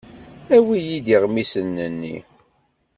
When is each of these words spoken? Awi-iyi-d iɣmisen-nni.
Awi-iyi-d 0.55 1.07
iɣmisen-nni. 1.15 2.15